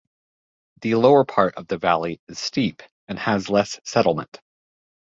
[0.81, 4.41] The lower part of the valley is steep and has less settlement.